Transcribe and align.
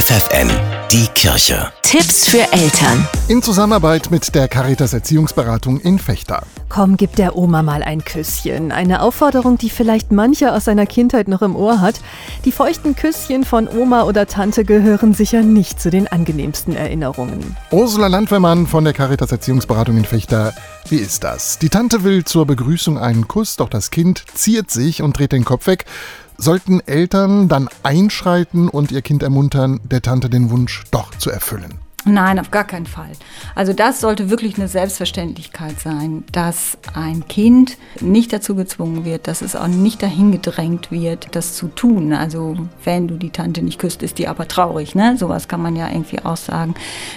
FFN, 0.00 0.48
die 0.90 1.06
Kirche. 1.14 1.70
Tipps 1.82 2.26
für 2.26 2.50
Eltern. 2.52 3.06
In 3.28 3.42
Zusammenarbeit 3.42 4.10
mit 4.10 4.34
der 4.34 4.48
Caritas 4.48 4.94
Erziehungsberatung 4.94 5.78
in 5.78 5.98
Fechter. 5.98 6.42
Komm, 6.70 6.96
gib 6.96 7.16
der 7.16 7.36
Oma 7.36 7.62
mal 7.62 7.82
ein 7.82 8.02
Küsschen. 8.02 8.72
Eine 8.72 9.02
Aufforderung, 9.02 9.58
die 9.58 9.68
vielleicht 9.68 10.10
mancher 10.10 10.54
aus 10.54 10.64
seiner 10.64 10.86
Kindheit 10.86 11.28
noch 11.28 11.42
im 11.42 11.54
Ohr 11.54 11.82
hat. 11.82 12.00
Die 12.46 12.52
feuchten 12.52 12.96
Küsschen 12.96 13.44
von 13.44 13.68
Oma 13.68 14.04
oder 14.04 14.26
Tante 14.26 14.64
gehören 14.64 15.12
sicher 15.12 15.42
nicht 15.42 15.82
zu 15.82 15.90
den 15.90 16.08
angenehmsten 16.08 16.74
Erinnerungen. 16.74 17.54
Ursula 17.70 18.06
Landwehrmann 18.06 18.66
von 18.66 18.84
der 18.84 18.94
Caritas 18.94 19.32
Erziehungsberatung 19.32 19.98
in 19.98 20.06
Fechter. 20.06 20.54
Wie 20.88 20.96
ist 20.96 21.24
das? 21.24 21.58
Die 21.58 21.68
Tante 21.68 22.04
will 22.04 22.24
zur 22.24 22.46
Begrüßung 22.46 22.96
einen 22.96 23.28
Kuss, 23.28 23.56
doch 23.56 23.68
das 23.68 23.90
Kind 23.90 24.24
ziert 24.32 24.70
sich 24.70 25.02
und 25.02 25.18
dreht 25.18 25.32
den 25.32 25.44
Kopf 25.44 25.66
weg. 25.66 25.84
Sollten 26.42 26.80
Eltern 26.86 27.48
dann 27.48 27.68
einschreiten 27.82 28.70
und 28.70 28.92
ihr 28.92 29.02
Kind 29.02 29.22
ermuntern, 29.22 29.78
der 29.84 30.00
Tante 30.00 30.30
den 30.30 30.48
Wunsch 30.48 30.84
doch 30.90 31.14
zu 31.18 31.30
erfüllen? 31.30 31.74
Nein, 32.06 32.38
auf 32.38 32.50
gar 32.50 32.64
keinen 32.64 32.86
Fall. 32.86 33.10
Also 33.54 33.74
das 33.74 34.00
sollte 34.00 34.30
wirklich 34.30 34.56
eine 34.56 34.68
Selbstverständlichkeit 34.68 35.78
sein, 35.78 36.24
dass 36.32 36.78
ein 36.94 37.28
Kind 37.28 37.76
nicht 38.00 38.32
dazu 38.32 38.54
gezwungen 38.54 39.04
wird, 39.04 39.28
dass 39.28 39.42
es 39.42 39.54
auch 39.54 39.66
nicht 39.66 40.02
dahin 40.02 40.32
gedrängt 40.32 40.90
wird, 40.90 41.28
das 41.32 41.56
zu 41.56 41.68
tun. 41.68 42.14
Also 42.14 42.56
wenn 42.84 43.06
du 43.06 43.18
die 43.18 43.28
Tante 43.28 43.60
nicht 43.60 43.78
küsst, 43.78 44.02
ist 44.02 44.16
die 44.16 44.26
aber 44.26 44.48
traurig. 44.48 44.94
Ne? 44.94 45.18
Sowas 45.18 45.46
kann 45.46 45.60
man 45.60 45.76
ja 45.76 45.90
irgendwie 45.90 46.24
auch 46.24 46.38
sagen. 46.38 46.74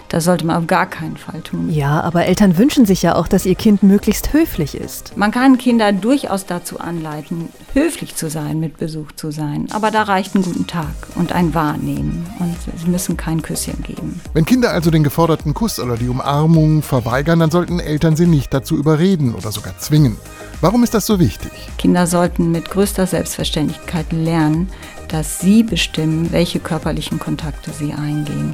Das 0.10 0.26
sollte 0.26 0.46
man 0.46 0.58
auf 0.58 0.68
gar 0.68 0.88
keinen 0.88 1.16
Fall 1.16 1.40
tun. 1.40 1.70
Ja, 1.70 2.02
aber 2.02 2.26
Eltern 2.26 2.58
wünschen 2.58 2.86
sich 2.86 3.04
ja 3.04 3.16
auch, 3.16 3.30
dass 3.30 3.46
ihr 3.46 3.56
Kind 3.56 3.84
möglichst 3.84 4.34
höflich 4.34 4.76
ist. 4.76 5.16
Man 5.16 5.32
kann 5.32 5.58
Kinder 5.58 5.94
durchaus 5.94 6.46
dazu 6.46 6.82
anleiten, 6.82 7.48
höflich 7.74 8.16
zu 8.16 8.30
sein, 8.30 8.60
mit 8.60 8.78
Besuch 8.78 9.12
zu 9.14 9.32
sein. 9.32 9.68
Aber 9.72 9.92
da 9.92 10.04
reicht 10.04 10.36
ein 10.36 10.44
guten 10.44 10.68
Tag 10.68 10.94
und 11.16 11.32
ein 11.32 11.54
Wahrnehmen. 11.54 12.26
Und 12.40 12.56
sie 12.80 12.90
müssen 12.90 13.18
kein 13.18 13.42
Küsschen 13.42 13.82
geben. 13.84 14.22
Wenn 14.34 14.46
Kinder 14.46 14.72
also 14.72 14.92
den 14.92 15.04
geforderten 15.04 15.54
Kuss 15.54 15.80
oder 15.80 15.98
die 15.98 16.08
Umarmung 16.08 16.82
verweigern, 16.82 17.40
dann 17.40 17.52
sollten 17.52 17.80
Eltern 17.80 18.16
sie 18.16 18.28
nicht 18.28 18.54
dazu 18.54 18.78
überreden 18.78 19.34
oder 19.34 19.52
sogar 19.52 19.78
zwingen. 19.80 20.18
Warum 20.62 20.84
ist 20.84 20.94
das 20.94 21.06
so 21.06 21.20
wichtig? 21.20 21.52
Kinder 21.78 22.08
sollten 22.08 22.52
mit 22.52 22.70
größter 22.70 23.06
Selbstverständlichkeit 23.06 24.12
lernen, 24.14 24.70
dass 25.10 25.40
sie 25.40 25.64
bestimmen, 25.64 26.32
welche 26.32 26.60
körperlichen 26.60 27.20
Kontakte 27.20 27.72
sie 27.72 27.94
eingehen 27.94 28.54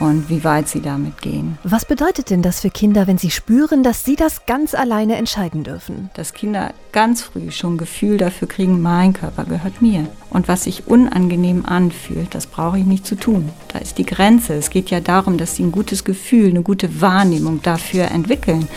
und 0.00 0.28
wie 0.28 0.44
weit 0.44 0.68
sie 0.68 0.80
damit 0.80 1.20
gehen. 1.22 1.58
Was 1.64 1.84
bedeutet 1.84 2.30
denn 2.30 2.42
das 2.42 2.60
für 2.60 2.70
Kinder, 2.70 3.06
wenn 3.06 3.18
sie 3.18 3.30
spüren, 3.30 3.82
dass 3.82 4.04
sie 4.04 4.16
das 4.16 4.46
ganz 4.46 4.74
alleine 4.74 5.16
entscheiden 5.16 5.64
dürfen? 5.64 6.10
Dass 6.14 6.32
Kinder 6.32 6.72
ganz 6.92 7.22
früh 7.22 7.50
schon 7.50 7.78
Gefühl 7.78 8.18
dafür 8.18 8.48
kriegen, 8.48 8.82
mein 8.82 9.12
Körper 9.12 9.44
gehört 9.44 9.82
mir. 9.82 10.06
Und 10.30 10.48
was 10.48 10.64
sich 10.64 10.86
unangenehm 10.86 11.64
anfühlt, 11.66 12.34
das 12.34 12.46
brauche 12.46 12.78
ich 12.78 12.84
nicht 12.84 13.06
zu 13.06 13.16
tun. 13.16 13.50
Da 13.72 13.78
ist 13.78 13.98
die 13.98 14.06
Grenze. 14.06 14.54
Es 14.54 14.70
geht 14.70 14.90
ja 14.90 15.00
darum, 15.00 15.38
dass 15.38 15.56
sie 15.56 15.62
ein 15.62 15.72
gutes 15.72 16.04
Gefühl, 16.04 16.50
eine 16.50 16.62
gute 16.62 17.00
Wahrnehmung 17.00 17.62
dafür 17.62 18.10
entwickeln 18.10 18.68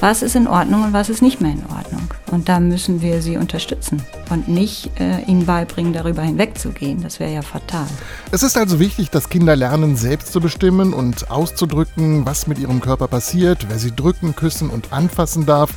was 0.00 0.22
ist 0.22 0.36
in 0.36 0.46
Ordnung 0.46 0.84
und 0.84 0.92
was 0.92 1.08
ist 1.08 1.22
nicht 1.22 1.40
mehr 1.40 1.52
in 1.52 1.64
Ordnung. 1.66 2.08
Und 2.30 2.48
da 2.48 2.58
müssen 2.58 3.02
wir 3.02 3.22
sie 3.22 3.36
unterstützen 3.36 4.02
und 4.30 4.48
nicht 4.48 4.90
äh, 4.98 5.22
ihnen 5.22 5.46
beibringen, 5.46 5.92
darüber 5.92 6.22
hinwegzugehen. 6.22 7.02
Das 7.02 7.20
wäre 7.20 7.32
ja 7.32 7.42
fatal. 7.42 7.86
Es 8.32 8.42
ist 8.42 8.56
also 8.56 8.80
wichtig, 8.80 9.10
dass 9.10 9.28
Kinder 9.28 9.54
lernen, 9.54 9.96
selbst 9.96 10.32
zu 10.32 10.40
bestimmen 10.40 10.92
und 10.92 11.30
auszudrücken, 11.30 12.26
was 12.26 12.46
mit 12.46 12.58
ihrem 12.58 12.80
Körper 12.80 13.06
passiert, 13.06 13.66
wer 13.68 13.78
sie 13.78 13.94
drücken, 13.94 14.34
küssen 14.34 14.70
und 14.70 14.92
anfassen 14.92 15.46
darf. 15.46 15.70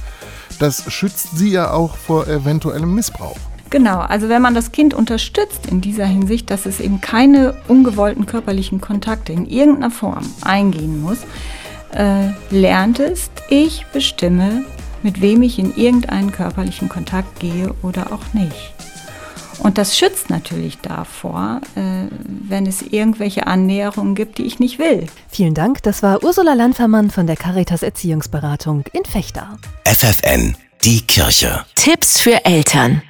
Das 0.57 0.91
schützt 0.91 1.37
sie 1.37 1.51
ja 1.51 1.71
auch 1.71 1.95
vor 1.95 2.27
eventuellem 2.27 2.95
Missbrauch. 2.95 3.37
Genau, 3.69 3.99
also 3.99 4.29
wenn 4.29 4.41
man 4.41 4.55
das 4.55 4.71
Kind 4.71 4.95
unterstützt 4.95 5.67
in 5.67 5.79
dieser 5.79 6.05
Hinsicht, 6.05 6.49
dass 6.49 6.65
es 6.65 6.79
eben 6.79 7.01
keine 7.01 7.53
ungewollten 7.67 8.25
körperlichen 8.25 8.81
Kontakte 8.81 9.31
in 9.31 9.45
irgendeiner 9.45 9.91
Form 9.91 10.25
eingehen 10.41 11.01
muss, 11.01 11.19
äh, 11.91 12.29
lernt 12.49 12.99
es, 12.99 13.29
ich 13.49 13.85
bestimme, 13.93 14.65
mit 15.03 15.21
wem 15.21 15.41
ich 15.41 15.59
in 15.59 15.75
irgendeinen 15.75 16.31
körperlichen 16.31 16.89
Kontakt 16.89 17.39
gehe 17.39 17.73
oder 17.81 18.11
auch 18.11 18.33
nicht. 18.33 18.73
Und 19.59 19.77
das 19.77 19.97
schützt 19.97 20.29
natürlich 20.29 20.77
davor, 20.79 21.59
äh, 21.75 22.07
wenn 22.25 22.65
es 22.65 22.81
irgendwelche 22.81 23.45
Annäherungen 23.45 24.15
gibt, 24.15 24.37
die 24.37 24.43
ich 24.43 24.59
nicht 24.59 24.79
will. 24.79 25.07
Vielen 25.29 25.53
Dank, 25.53 25.83
das 25.83 26.01
war 26.01 26.23
Ursula 26.23 26.53
Landfermann 26.53 27.09
von 27.09 27.27
der 27.27 27.35
Caritas 27.35 27.83
Erziehungsberatung 27.83 28.85
in 28.93 29.03
Fechter. 29.03 29.57
FFN, 29.85 30.55
die 30.83 31.01
Kirche. 31.01 31.65
Tipps 31.75 32.21
für 32.21 32.45
Eltern. 32.45 33.01